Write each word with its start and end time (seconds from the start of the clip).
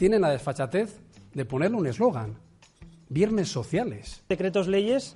tienen 0.00 0.22
la 0.22 0.30
desfachatez 0.30 0.98
de 1.34 1.44
ponerle 1.44 1.76
un 1.76 1.86
eslogan. 1.86 2.38
Viernes 3.10 3.50
sociales. 3.50 4.24
Decretos 4.30 4.66
leyes 4.66 5.14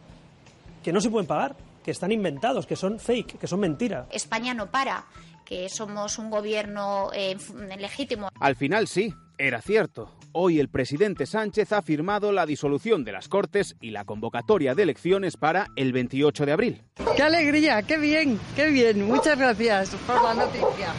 que 0.83 0.93
no 0.93 1.01
se 1.01 1.09
pueden 1.09 1.27
pagar, 1.27 1.57
que 1.83 1.91
están 1.91 2.13
inventados, 2.13 2.67
que 2.67 2.77
son 2.77 3.01
fake, 3.01 3.39
que 3.39 3.47
son 3.47 3.61
mentira. 3.61 4.07
España 4.11 4.53
no 4.53 4.71
para, 4.71 5.07
que 5.47 5.71
somos 5.71 6.19
un 6.19 6.29
gobierno 6.29 7.09
eh, 7.15 7.35
legítimo. 7.79 8.29
Al 8.39 8.57
final 8.57 8.87
sí, 8.87 9.15
era 9.39 9.63
cierto. 9.63 10.13
Hoy 10.33 10.61
el 10.61 10.69
presidente 10.69 11.25
Sánchez 11.25 11.73
ha 11.73 11.81
firmado 11.81 12.31
la 12.31 12.45
disolución 12.45 13.05
de 13.05 13.13
las 13.13 13.29
Cortes 13.29 13.77
y 13.81 13.91
la 13.91 14.05
convocatoria 14.05 14.75
de 14.75 14.83
elecciones 14.83 15.39
para 15.39 15.69
el 15.77 15.95
28 15.95 16.45
de 16.45 16.53
abril. 16.53 16.83
¡Qué 17.17 17.23
alegría! 17.23 17.81
¡Qué 17.85 17.97
bien! 17.97 18.39
¡Qué 18.55 18.69
bien! 18.69 19.07
Muchas 19.07 19.39
gracias 19.39 19.95
por 20.07 20.23
la 20.23 20.35
noticia. 20.35 20.93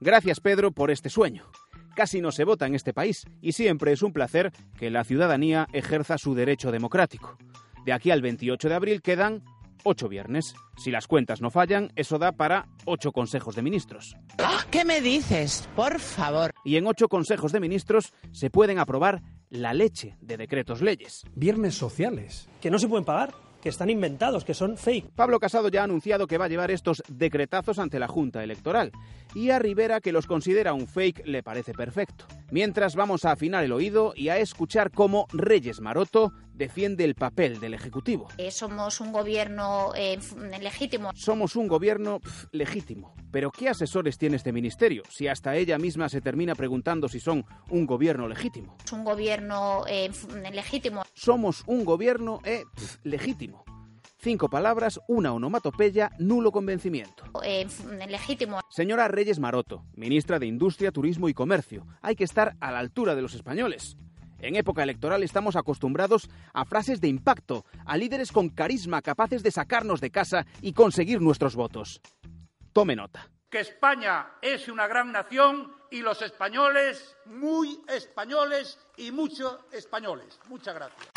Gracias 0.00 0.38
Pedro 0.38 0.70
por 0.70 0.92
este 0.92 1.10
sueño. 1.10 1.42
Casi 1.94 2.20
no 2.20 2.32
se 2.32 2.44
vota 2.44 2.66
en 2.66 2.74
este 2.74 2.92
país 2.92 3.26
y 3.40 3.52
siempre 3.52 3.92
es 3.92 4.02
un 4.02 4.12
placer 4.12 4.52
que 4.78 4.90
la 4.90 5.04
ciudadanía 5.04 5.66
ejerza 5.72 6.18
su 6.18 6.34
derecho 6.34 6.72
democrático. 6.72 7.36
De 7.84 7.92
aquí 7.92 8.10
al 8.10 8.22
28 8.22 8.68
de 8.68 8.74
abril 8.74 9.02
quedan 9.02 9.42
ocho 9.84 10.08
viernes. 10.08 10.54
Si 10.76 10.90
las 10.90 11.06
cuentas 11.06 11.40
no 11.40 11.50
fallan, 11.50 11.92
eso 11.96 12.18
da 12.18 12.32
para 12.32 12.68
ocho 12.84 13.12
consejos 13.12 13.54
de 13.56 13.62
ministros. 13.62 14.16
Ah, 14.38 14.64
¿Qué 14.70 14.84
me 14.84 15.00
dices? 15.00 15.68
Por 15.76 15.98
favor. 15.98 16.54
Y 16.64 16.76
en 16.76 16.86
ocho 16.86 17.08
consejos 17.08 17.52
de 17.52 17.60
ministros 17.60 18.12
se 18.32 18.50
pueden 18.50 18.78
aprobar 18.78 19.22
la 19.50 19.74
leche 19.74 20.16
de 20.20 20.36
decretos 20.36 20.80
leyes. 20.80 21.24
Viernes 21.34 21.74
sociales. 21.74 22.48
Que 22.60 22.70
no 22.70 22.78
se 22.78 22.88
pueden 22.88 23.04
pagar 23.04 23.34
que 23.62 23.68
están 23.68 23.88
inventados, 23.88 24.44
que 24.44 24.54
son 24.54 24.76
fake. 24.76 25.10
Pablo 25.14 25.38
Casado 25.38 25.68
ya 25.68 25.80
ha 25.80 25.84
anunciado 25.84 26.26
que 26.26 26.36
va 26.36 26.46
a 26.46 26.48
llevar 26.48 26.70
estos 26.70 27.02
decretazos 27.08 27.78
ante 27.78 27.98
la 27.98 28.08
Junta 28.08 28.42
Electoral 28.42 28.90
y 29.34 29.50
a 29.50 29.58
Rivera, 29.58 30.00
que 30.00 30.12
los 30.12 30.26
considera 30.26 30.74
un 30.74 30.86
fake, 30.86 31.26
le 31.26 31.42
parece 31.42 31.72
perfecto. 31.72 32.26
Mientras 32.50 32.96
vamos 32.96 33.24
a 33.24 33.30
afinar 33.30 33.64
el 33.64 33.72
oído 33.72 34.12
y 34.16 34.28
a 34.28 34.38
escuchar 34.38 34.90
cómo 34.90 35.26
Reyes 35.32 35.80
Maroto 35.80 36.32
defiende 36.54 37.04
el 37.04 37.14
papel 37.14 37.60
del 37.60 37.74
Ejecutivo. 37.74 38.28
Eh, 38.38 38.50
somos 38.50 39.00
un 39.00 39.12
gobierno 39.12 39.92
eh, 39.96 40.18
legítimo. 40.60 41.10
Somos 41.14 41.56
un 41.56 41.68
gobierno 41.68 42.20
legítimo. 42.52 43.14
Pero 43.30 43.50
¿qué 43.50 43.68
asesores 43.68 44.18
tiene 44.18 44.36
este 44.36 44.52
ministerio? 44.52 45.02
Si 45.08 45.28
hasta 45.28 45.56
ella 45.56 45.78
misma 45.78 46.08
se 46.08 46.20
termina 46.20 46.54
preguntando 46.54 47.08
si 47.08 47.20
son 47.20 47.44
un 47.70 47.86
gobierno 47.86 48.28
legítimo. 48.28 48.76
Un 48.92 49.04
gobierno 49.04 49.84
eh, 49.88 50.10
legítimo. 50.52 51.02
Somos 51.14 51.62
un 51.66 51.84
gobierno 51.84 52.40
legítimo. 53.04 53.64
Cinco 54.22 54.48
palabras, 54.48 55.00
una 55.08 55.32
onomatopeya, 55.32 56.12
nulo 56.20 56.52
convencimiento. 56.52 57.24
Eh, 57.42 57.66
legítimo. 58.08 58.60
Señora 58.70 59.08
Reyes 59.08 59.40
Maroto, 59.40 59.84
ministra 59.96 60.38
de 60.38 60.46
Industria, 60.46 60.92
Turismo 60.92 61.28
y 61.28 61.34
Comercio, 61.34 61.88
hay 62.02 62.14
que 62.14 62.22
estar 62.22 62.54
a 62.60 62.70
la 62.70 62.78
altura 62.78 63.16
de 63.16 63.22
los 63.22 63.34
españoles. 63.34 63.96
En 64.42 64.56
época 64.56 64.82
electoral 64.82 65.22
estamos 65.22 65.54
acostumbrados 65.54 66.28
a 66.52 66.64
frases 66.64 67.00
de 67.00 67.06
impacto, 67.06 67.64
a 67.86 67.96
líderes 67.96 68.32
con 68.32 68.48
carisma 68.48 69.00
capaces 69.00 69.44
de 69.44 69.52
sacarnos 69.52 70.00
de 70.00 70.10
casa 70.10 70.46
y 70.60 70.72
conseguir 70.72 71.20
nuestros 71.20 71.54
votos. 71.54 72.00
Tome 72.72 72.96
nota. 72.96 73.30
Que 73.48 73.60
España 73.60 74.32
es 74.42 74.68
una 74.68 74.88
gran 74.88 75.12
nación 75.12 75.72
y 75.92 76.00
los 76.00 76.20
españoles 76.22 77.16
muy 77.26 77.78
españoles 77.86 78.80
y 78.96 79.12
muchos 79.12 79.60
españoles. 79.70 80.40
Muchas 80.48 80.74
gracias. 80.74 81.08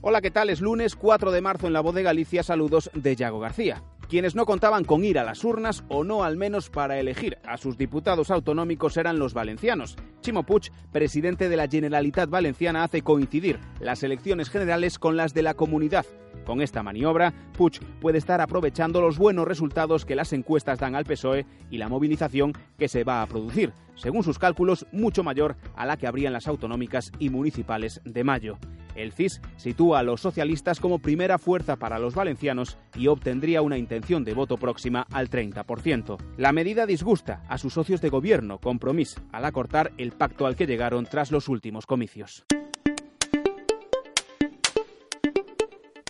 Hola, 0.00 0.22
¿qué 0.22 0.30
tal? 0.30 0.48
Es 0.48 0.62
lunes 0.62 0.96
4 0.96 1.30
de 1.30 1.42
marzo 1.42 1.66
en 1.66 1.74
la 1.74 1.82
voz 1.82 1.94
de 1.94 2.02
Galicia. 2.02 2.42
Saludos 2.42 2.90
de 2.94 3.16
Yago 3.16 3.38
García. 3.38 3.82
Quienes 4.08 4.34
no 4.34 4.46
contaban 4.46 4.84
con 4.84 5.04
ir 5.04 5.18
a 5.18 5.24
las 5.24 5.44
urnas 5.44 5.84
o 5.88 6.02
no 6.02 6.24
al 6.24 6.38
menos 6.38 6.70
para 6.70 6.98
elegir 6.98 7.36
a 7.44 7.58
sus 7.58 7.76
diputados 7.76 8.30
autonómicos 8.30 8.96
eran 8.96 9.18
los 9.18 9.34
valencianos. 9.34 9.96
Chimo 10.22 10.44
Puig, 10.44 10.72
presidente 10.90 11.50
de 11.50 11.56
la 11.58 11.68
Generalitat 11.68 12.30
Valenciana, 12.30 12.84
hace 12.84 13.02
coincidir 13.02 13.60
las 13.80 14.02
elecciones 14.02 14.48
generales 14.48 14.98
con 14.98 15.18
las 15.18 15.34
de 15.34 15.42
la 15.42 15.52
comunidad. 15.52 16.06
Con 16.46 16.62
esta 16.62 16.82
maniobra, 16.82 17.34
Puig 17.52 17.80
puede 18.00 18.16
estar 18.16 18.40
aprovechando 18.40 19.02
los 19.02 19.18
buenos 19.18 19.46
resultados 19.46 20.06
que 20.06 20.16
las 20.16 20.32
encuestas 20.32 20.78
dan 20.78 20.94
al 20.94 21.04
PSOE 21.04 21.44
y 21.70 21.76
la 21.76 21.90
movilización 21.90 22.54
que 22.78 22.88
se 22.88 23.04
va 23.04 23.20
a 23.20 23.26
producir, 23.26 23.74
según 23.94 24.24
sus 24.24 24.38
cálculos, 24.38 24.86
mucho 24.90 25.22
mayor 25.22 25.56
a 25.76 25.84
la 25.84 25.98
que 25.98 26.06
habrían 26.06 26.32
las 26.32 26.48
autonómicas 26.48 27.12
y 27.18 27.28
municipales 27.28 28.00
de 28.06 28.24
mayo. 28.24 28.58
El 28.98 29.12
CIS 29.12 29.40
sitúa 29.56 30.00
a 30.00 30.02
los 30.02 30.20
socialistas 30.20 30.80
como 30.80 30.98
primera 30.98 31.38
fuerza 31.38 31.76
para 31.76 31.98
los 31.98 32.14
valencianos 32.14 32.78
y 32.96 33.06
obtendría 33.06 33.62
una 33.62 33.78
intención 33.78 34.24
de 34.24 34.34
voto 34.34 34.56
próxima 34.56 35.06
al 35.12 35.30
30%. 35.30 36.18
La 36.36 36.52
medida 36.52 36.86
disgusta 36.86 37.42
a 37.48 37.58
sus 37.58 37.74
socios 37.74 38.00
de 38.00 38.10
gobierno, 38.10 38.58
Compromís, 38.58 39.20
al 39.32 39.44
acortar 39.44 39.92
el 39.98 40.12
pacto 40.12 40.46
al 40.46 40.56
que 40.56 40.66
llegaron 40.66 41.06
tras 41.06 41.30
los 41.30 41.48
últimos 41.48 41.86
comicios. 41.86 42.44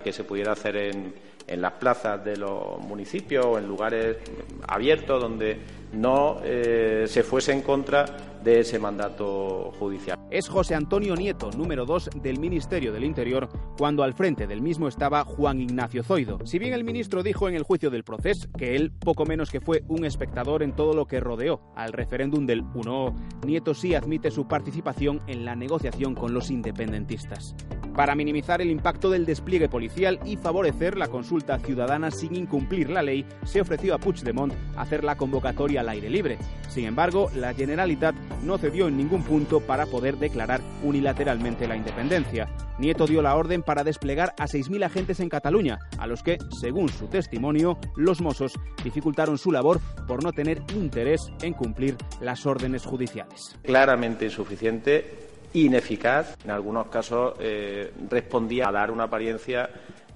Que 0.02 0.12
se 0.12 0.24
pudiera 0.24 0.52
hacer 0.52 0.76
en, 0.76 1.14
en 1.48 1.62
las 1.62 1.72
plazas 1.72 2.24
de 2.24 2.36
los 2.36 2.78
municipios 2.80 3.44
o 3.44 3.58
en 3.58 3.66
lugares 3.66 4.18
abiertos 4.66 5.20
donde 5.20 5.58
no 5.92 6.40
eh, 6.44 7.06
se 7.08 7.22
fuese 7.22 7.52
en 7.52 7.62
contra 7.62 8.04
de 8.44 8.60
ese 8.60 8.78
mandato 8.78 9.72
judicial. 9.78 10.18
Es 10.30 10.48
José 10.48 10.74
Antonio 10.74 11.16
Nieto, 11.16 11.50
número 11.50 11.86
2 11.86 12.10
del 12.22 12.38
Ministerio 12.38 12.92
del 12.92 13.04
Interior, 13.04 13.48
cuando 13.78 14.02
al 14.02 14.12
frente 14.12 14.46
del 14.46 14.60
mismo 14.60 14.86
estaba 14.86 15.24
Juan 15.24 15.60
Ignacio 15.60 16.04
Zoido. 16.04 16.38
Si 16.44 16.58
bien 16.58 16.74
el 16.74 16.84
ministro 16.84 17.22
dijo 17.22 17.48
en 17.48 17.54
el 17.54 17.62
juicio 17.62 17.90
del 17.90 18.04
proceso 18.04 18.48
que 18.56 18.76
él 18.76 18.92
poco 18.92 19.24
menos 19.24 19.50
que 19.50 19.60
fue 19.60 19.82
un 19.88 20.04
espectador 20.04 20.62
en 20.62 20.76
todo 20.76 20.92
lo 20.92 21.06
que 21.06 21.20
rodeó 21.20 21.72
al 21.74 21.92
referéndum 21.92 22.46
del 22.46 22.62
1, 22.62 23.16
Nieto 23.46 23.74
sí 23.74 23.94
admite 23.94 24.30
su 24.30 24.46
participación 24.46 25.20
en 25.26 25.44
la 25.46 25.56
negociación 25.56 26.14
con 26.14 26.34
los 26.34 26.50
independentistas. 26.50 27.56
Para 27.98 28.14
minimizar 28.14 28.62
el 28.62 28.70
impacto 28.70 29.10
del 29.10 29.26
despliegue 29.26 29.68
policial 29.68 30.20
y 30.24 30.36
favorecer 30.36 30.96
la 30.96 31.08
consulta 31.08 31.58
ciudadana 31.58 32.12
sin 32.12 32.36
incumplir 32.36 32.90
la 32.90 33.02
ley, 33.02 33.26
se 33.44 33.60
ofreció 33.60 33.92
a 33.92 33.98
Puigdemont 33.98 34.54
hacer 34.76 35.02
la 35.02 35.16
convocatoria 35.16 35.80
al 35.80 35.88
aire 35.88 36.08
libre. 36.08 36.38
Sin 36.68 36.84
embargo, 36.84 37.28
la 37.34 37.54
Generalitat 37.54 38.14
no 38.44 38.56
cedió 38.56 38.86
en 38.86 38.96
ningún 38.96 39.24
punto 39.24 39.58
para 39.58 39.86
poder 39.86 40.16
declarar 40.16 40.60
unilateralmente 40.84 41.66
la 41.66 41.74
independencia. 41.74 42.48
Nieto 42.78 43.04
dio 43.08 43.20
la 43.20 43.34
orden 43.34 43.64
para 43.64 43.82
desplegar 43.82 44.32
a 44.38 44.46
6.000 44.46 44.84
agentes 44.84 45.18
en 45.18 45.28
Cataluña, 45.28 45.80
a 45.98 46.06
los 46.06 46.22
que, 46.22 46.38
según 46.60 46.90
su 46.90 47.08
testimonio, 47.08 47.80
los 47.96 48.20
Mossos 48.20 48.52
dificultaron 48.84 49.38
su 49.38 49.50
labor 49.50 49.80
por 50.06 50.22
no 50.22 50.32
tener 50.32 50.62
interés 50.76 51.32
en 51.42 51.52
cumplir 51.52 51.96
las 52.20 52.46
órdenes 52.46 52.84
judiciales. 52.84 53.58
Claramente 53.64 54.26
insuficiente, 54.26 55.27
ineficaz, 55.52 56.36
en 56.44 56.50
algunos 56.50 56.88
casos 56.88 57.34
eh, 57.40 57.92
respondía 58.08 58.68
a 58.68 58.72
dar 58.72 58.90
una 58.90 59.04
apariencia 59.04 59.70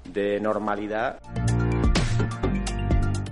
de 0.04 0.40
normalidad. 0.40 1.20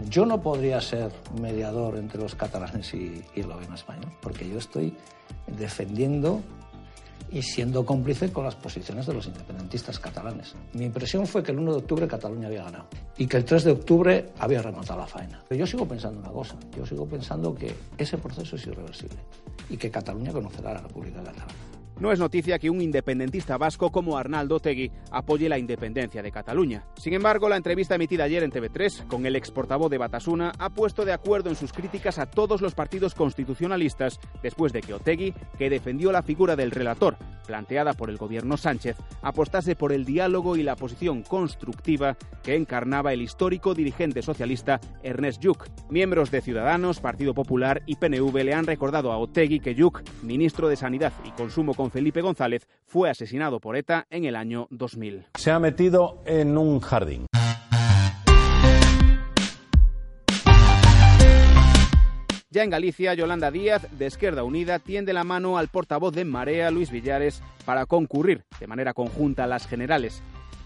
Yo 0.08 0.26
no 0.26 0.42
podría 0.42 0.80
ser 0.80 1.12
mediador 1.40 1.96
entre 1.96 2.20
los 2.20 2.34
catalanes 2.34 2.92
y, 2.94 3.24
y 3.34 3.40
el 3.40 3.46
gobierno 3.46 3.76
porque 4.20 4.48
yo 4.48 4.58
estoy 4.58 4.96
defendiendo 5.46 6.42
y 7.32 7.42
siendo 7.42 7.84
cómplice 7.84 8.32
con 8.32 8.44
las 8.44 8.56
posiciones 8.56 9.06
de 9.06 9.14
los 9.14 9.26
independentistas 9.26 9.98
catalanes. 9.98 10.54
Mi 10.72 10.84
impresión 10.84 11.26
fue 11.26 11.42
que 11.42 11.52
el 11.52 11.58
1 11.58 11.72
de 11.72 11.78
octubre 11.78 12.08
Cataluña 12.08 12.48
había 12.48 12.64
ganado 12.64 12.86
y 13.16 13.26
que 13.26 13.36
el 13.36 13.44
3 13.44 13.64
de 13.64 13.70
octubre 13.72 14.30
había 14.38 14.62
remontado 14.62 15.00
la 15.00 15.06
faena. 15.06 15.42
Pero 15.48 15.60
yo 15.60 15.66
sigo 15.66 15.86
pensando 15.86 16.20
una 16.20 16.30
cosa, 16.30 16.56
yo 16.76 16.84
sigo 16.84 17.06
pensando 17.06 17.54
que 17.54 17.72
ese 17.96 18.18
proceso 18.18 18.56
es 18.56 18.66
irreversible 18.66 19.18
y 19.68 19.76
que 19.76 19.90
Cataluña 19.90 20.32
conocerá 20.32 20.70
a 20.70 20.74
la 20.74 20.80
República 20.80 21.18
Catalana. 21.18 21.69
No 22.00 22.10
es 22.12 22.18
noticia 22.18 22.58
que 22.58 22.70
un 22.70 22.80
independentista 22.80 23.58
vasco 23.58 23.92
como 23.92 24.16
Arnaldo 24.16 24.58
Tegui 24.58 24.90
apoye 25.10 25.50
la 25.50 25.58
independencia 25.58 26.22
de 26.22 26.32
Cataluña. 26.32 26.86
Sin 26.96 27.12
embargo, 27.12 27.46
la 27.46 27.58
entrevista 27.58 27.94
emitida 27.94 28.24
ayer 28.24 28.42
en 28.42 28.50
TV3 28.50 29.06
con 29.06 29.26
el 29.26 29.36
ex 29.36 29.50
portavoz 29.50 29.90
de 29.90 29.98
Batasuna 29.98 30.52
ha 30.58 30.70
puesto 30.70 31.04
de 31.04 31.12
acuerdo 31.12 31.50
en 31.50 31.56
sus 31.56 31.74
críticas 31.74 32.18
a 32.18 32.24
todos 32.24 32.62
los 32.62 32.74
partidos 32.74 33.14
constitucionalistas 33.14 34.18
después 34.42 34.72
de 34.72 34.80
que 34.80 34.94
Otegui, 34.94 35.34
que 35.58 35.68
defendió 35.68 36.10
la 36.10 36.22
figura 36.22 36.56
del 36.56 36.70
relator 36.70 37.18
planteada 37.46 37.92
por 37.94 38.10
el 38.10 38.16
gobierno 38.16 38.56
Sánchez, 38.56 38.96
apostase 39.22 39.74
por 39.74 39.92
el 39.92 40.04
diálogo 40.04 40.56
y 40.56 40.62
la 40.62 40.76
posición 40.76 41.22
constructiva 41.22 42.16
que 42.44 42.54
encarnaba 42.54 43.12
el 43.12 43.22
histórico 43.22 43.74
dirigente 43.74 44.22
socialista 44.22 44.80
Ernest 45.02 45.42
Lluch. 45.42 45.66
Miembros 45.90 46.30
de 46.30 46.40
Ciudadanos, 46.40 47.00
Partido 47.00 47.34
Popular 47.34 47.82
y 47.86 47.96
PNV 47.96 48.44
le 48.44 48.54
han 48.54 48.66
recordado 48.66 49.10
a 49.10 49.18
Otegui 49.18 49.58
que 49.58 49.74
Lluch, 49.74 50.00
ministro 50.22 50.68
de 50.68 50.76
Sanidad 50.76 51.12
y 51.24 51.32
Consumo 51.32 51.74
con 51.74 51.89
Felipe 51.90 52.20
González, 52.22 52.68
fue 52.86 53.10
asesinado 53.10 53.60
por 53.60 53.76
ETA 53.76 54.06
en 54.10 54.24
el 54.24 54.36
año 54.36 54.66
2000. 54.70 55.26
Se 55.34 55.50
ha 55.50 55.58
metido 55.58 56.22
en 56.26 56.56
un 56.56 56.80
jardín. 56.80 57.26
Ya 62.52 62.64
en 62.64 62.70
Galicia, 62.70 63.14
Yolanda 63.14 63.52
Díaz, 63.52 63.86
de 63.96 64.08
Izquierda 64.08 64.42
Unida, 64.42 64.80
tiende 64.80 65.12
la 65.12 65.22
mano 65.22 65.56
al 65.56 65.68
portavoz 65.68 66.12
de 66.12 66.24
Marea, 66.24 66.72
Luis 66.72 66.90
Villares, 66.90 67.44
para 67.64 67.86
concurrir 67.86 68.42
de 68.58 68.66
manera 68.66 68.92
conjunta 68.92 69.44
a 69.44 69.46
las 69.46 69.68
generales. 69.68 70.20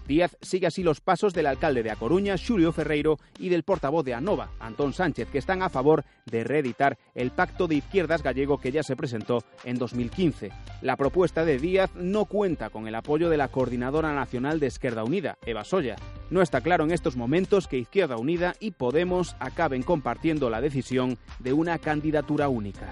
Díaz 0.07 0.37
sigue 0.41 0.67
así 0.67 0.83
los 0.83 1.01
pasos 1.01 1.33
del 1.33 1.47
alcalde 1.47 1.83
de 1.83 1.91
A 1.91 1.95
Coruña, 1.95 2.37
Xulio 2.37 2.71
Ferreiro, 2.71 3.17
y 3.39 3.49
del 3.49 3.63
portavoz 3.63 4.05
de 4.05 4.13
ANOVA, 4.13 4.51
Antón 4.59 4.93
Sánchez, 4.93 5.29
que 5.29 5.37
están 5.37 5.61
a 5.61 5.69
favor 5.69 6.03
de 6.25 6.43
reeditar 6.43 6.97
el 7.13 7.31
pacto 7.31 7.67
de 7.67 7.75
izquierdas 7.75 8.23
gallego 8.23 8.59
que 8.59 8.71
ya 8.71 8.83
se 8.83 8.95
presentó 8.95 9.43
en 9.63 9.77
2015. 9.77 10.51
La 10.81 10.95
propuesta 10.95 11.45
de 11.45 11.57
Díaz 11.57 11.91
no 11.95 12.25
cuenta 12.25 12.69
con 12.69 12.87
el 12.87 12.95
apoyo 12.95 13.29
de 13.29 13.37
la 13.37 13.47
Coordinadora 13.47 14.13
Nacional 14.13 14.59
de 14.59 14.67
Izquierda 14.67 15.03
Unida, 15.03 15.37
Eva 15.45 15.63
Soya. 15.63 15.95
No 16.29 16.41
está 16.41 16.61
claro 16.61 16.83
en 16.83 16.91
estos 16.91 17.15
momentos 17.15 17.67
que 17.67 17.77
Izquierda 17.77 18.17
Unida 18.17 18.55
y 18.59 18.71
Podemos 18.71 19.35
acaben 19.39 19.83
compartiendo 19.83 20.49
la 20.49 20.61
decisión 20.61 21.17
de 21.39 21.53
una 21.53 21.79
candidatura 21.79 22.49
única. 22.49 22.89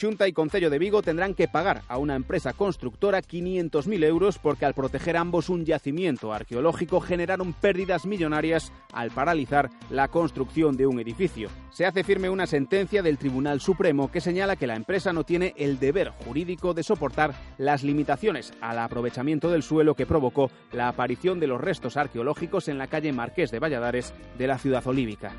Xunta 0.00 0.26
y 0.26 0.32
Concello 0.32 0.70
de 0.70 0.78
Vigo 0.78 1.02
tendrán 1.02 1.34
que 1.34 1.46
pagar 1.46 1.82
a 1.86 1.98
una 1.98 2.16
empresa 2.16 2.54
constructora 2.54 3.20
500.000 3.20 4.02
euros 4.04 4.38
porque 4.38 4.64
al 4.64 4.72
proteger 4.72 5.18
ambos 5.18 5.50
un 5.50 5.66
yacimiento 5.66 6.32
arqueológico 6.32 7.00
generaron 7.00 7.52
pérdidas 7.52 8.06
millonarias 8.06 8.72
al 8.94 9.10
paralizar 9.10 9.68
la 9.90 10.08
construcción 10.08 10.78
de 10.78 10.86
un 10.86 11.00
edificio. 11.00 11.50
Se 11.68 11.84
hace 11.84 12.02
firme 12.02 12.30
una 12.30 12.46
sentencia 12.46 13.02
del 13.02 13.18
Tribunal 13.18 13.60
Supremo 13.60 14.10
que 14.10 14.22
señala 14.22 14.56
que 14.56 14.66
la 14.66 14.76
empresa 14.76 15.12
no 15.12 15.24
tiene 15.24 15.52
el 15.58 15.78
deber 15.78 16.08
jurídico 16.24 16.72
de 16.72 16.82
soportar 16.82 17.34
las 17.58 17.82
limitaciones 17.82 18.54
al 18.62 18.78
aprovechamiento 18.78 19.50
del 19.50 19.62
suelo 19.62 19.94
que 19.94 20.06
provocó 20.06 20.50
la 20.72 20.88
aparición 20.88 21.40
de 21.40 21.46
los 21.46 21.60
restos 21.60 21.98
arqueológicos 21.98 22.68
en 22.68 22.78
la 22.78 22.86
calle 22.86 23.12
Marqués 23.12 23.50
de 23.50 23.58
Valladares 23.58 24.14
de 24.38 24.46
la 24.46 24.56
ciudad 24.56 24.86
olívica. 24.86 25.34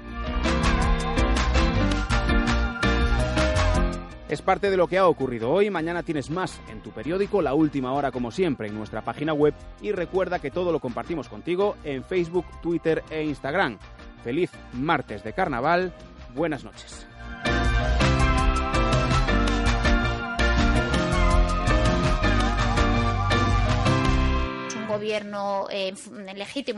Es 4.32 4.42
parte 4.42 4.72
de 4.72 4.78
lo 4.78 4.88
que 4.88 4.98
ha 4.98 5.10
ocurrido 5.10 5.52
hoy. 5.52 5.70
Mañana 5.70 6.04
tienes 6.04 6.30
más 6.30 6.62
en 6.70 6.82
tu 6.82 6.92
periódico, 6.92 7.42
la 7.42 7.54
última 7.54 7.92
hora 7.92 8.12
como 8.12 8.32
siempre, 8.32 8.70
en 8.70 8.76
nuestra 8.76 9.02
página 9.02 9.34
web 9.34 9.54
y 9.82 9.92
recuerda 9.92 10.40
que 10.40 10.52
todo 10.52 10.72
lo 10.72 10.80
compartimos 10.80 11.28
contigo 11.28 11.76
en 11.84 12.02
Facebook, 12.06 12.46
Twitter 12.62 13.04
e 13.10 13.26
Instagram. 13.26 13.78
Feliz 14.24 14.50
martes 14.72 15.26
de 15.26 15.34
carnaval. 15.34 15.94
Buenas 16.34 16.64
noches. 16.64 17.06
un 24.82 24.88
gobierno 24.88 25.68
eh, 25.70 25.94
legítimo 26.36 26.52